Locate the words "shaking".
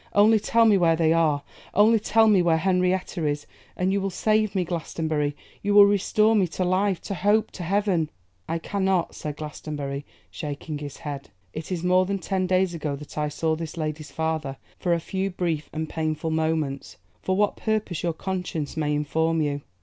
10.31-10.79